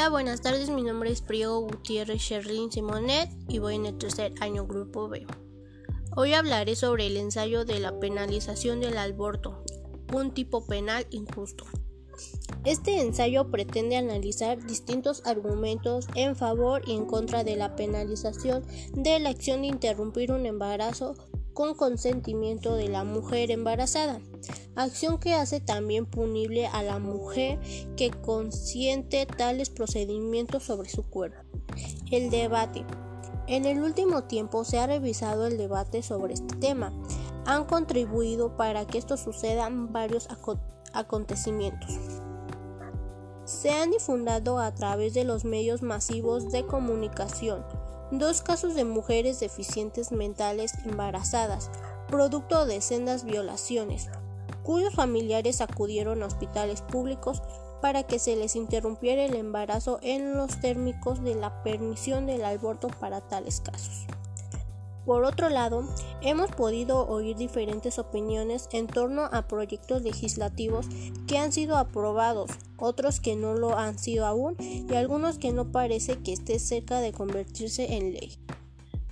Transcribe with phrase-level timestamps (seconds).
[0.00, 0.70] Hola, buenas tardes.
[0.70, 5.26] Mi nombre es Priego Gutiérrez Sherlyn Simonet y voy en el tercer año Grupo B.
[6.16, 9.62] Hoy hablaré sobre el ensayo de la penalización del aborto,
[10.14, 11.66] un tipo penal injusto.
[12.64, 19.20] Este ensayo pretende analizar distintos argumentos en favor y en contra de la penalización de
[19.20, 21.14] la acción de interrumpir un embarazo
[21.52, 24.20] con consentimiento de la mujer embarazada,
[24.76, 27.58] acción que hace también punible a la mujer
[27.96, 31.38] que consiente tales procedimientos sobre su cuerpo.
[32.10, 32.84] El debate.
[33.46, 36.92] En el último tiempo se ha revisado el debate sobre este tema.
[37.46, 40.28] Han contribuido para que esto sucedan varios
[40.92, 42.19] acontecimientos.
[43.50, 47.64] Se han difundado a través de los medios masivos de comunicación
[48.12, 51.68] dos casos de mujeres deficientes mentales embarazadas,
[52.06, 54.08] producto de sendas violaciones,
[54.62, 57.42] cuyos familiares acudieron a hospitales públicos
[57.82, 62.86] para que se les interrumpiera el embarazo en los térmicos de la permisión del aborto
[63.00, 64.06] para tales casos.
[65.04, 65.82] Por otro lado,
[66.20, 70.86] hemos podido oír diferentes opiniones en torno a proyectos legislativos
[71.26, 75.70] que han sido aprobados, otros que no lo han sido aún y algunos que no
[75.70, 78.36] parece que esté cerca de convertirse en ley.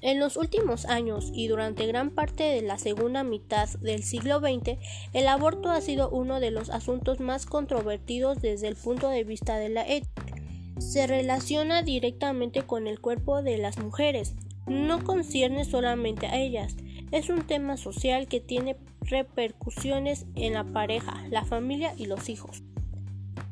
[0.00, 4.78] En los últimos años y durante gran parte de la segunda mitad del siglo XX,
[5.12, 9.56] el aborto ha sido uno de los asuntos más controvertidos desde el punto de vista
[9.56, 10.36] de la ética.
[10.78, 14.34] Se relaciona directamente con el cuerpo de las mujeres,
[14.68, 16.76] no concierne solamente a ellas,
[17.10, 22.62] es un tema social que tiene repercusiones en la pareja, la familia y los hijos.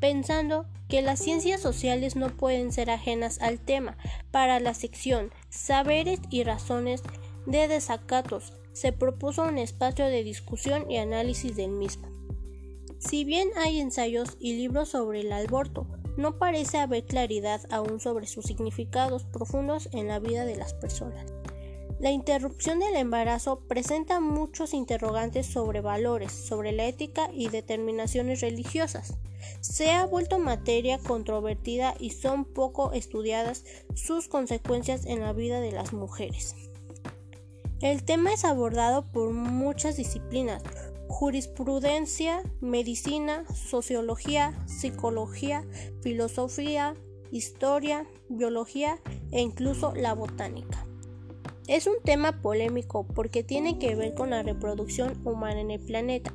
[0.00, 3.96] Pensando que las ciencias sociales no pueden ser ajenas al tema,
[4.30, 7.02] para la sección Saberes y Razones
[7.46, 12.08] de Desacatos se propuso un espacio de discusión y análisis del mismo.
[12.98, 18.26] Si bien hay ensayos y libros sobre el aborto, no parece haber claridad aún sobre
[18.26, 21.24] sus significados profundos en la vida de las personas.
[21.98, 29.14] La interrupción del embarazo presenta muchos interrogantes sobre valores, sobre la ética y determinaciones religiosas.
[29.60, 33.64] Se ha vuelto materia controvertida y son poco estudiadas
[33.94, 36.54] sus consecuencias en la vida de las mujeres.
[37.80, 40.62] El tema es abordado por muchas disciplinas,
[41.08, 45.64] jurisprudencia, medicina, sociología, psicología,
[46.02, 46.94] filosofía,
[47.30, 48.98] historia, biología
[49.30, 50.86] e incluso la botánica.
[51.66, 56.32] Es un tema polémico porque tiene que ver con la reproducción humana en el planeta.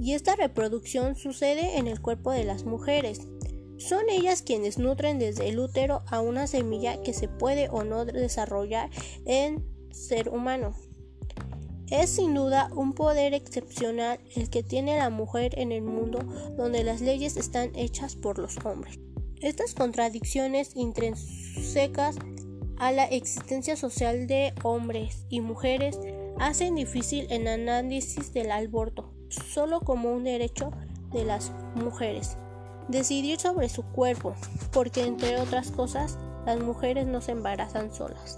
[0.00, 3.22] Y esta reproducción sucede en el cuerpo de las mujeres.
[3.78, 8.04] Son ellas quienes nutren desde el útero a una semilla que se puede o no
[8.04, 8.90] desarrollar
[9.24, 10.76] en ser humano.
[11.90, 16.20] Es sin duda un poder excepcional el que tiene la mujer en el mundo
[16.56, 19.00] donde las leyes están hechas por los hombres.
[19.40, 22.16] Estas contradicciones intrínsecas
[22.78, 25.98] a la existencia social de hombres y mujeres
[26.38, 30.70] hacen difícil el análisis del aborto solo como un derecho
[31.12, 32.36] de las mujeres.
[32.88, 34.34] Decidir sobre su cuerpo,
[34.72, 38.36] porque entre otras cosas las mujeres no se embarazan solas.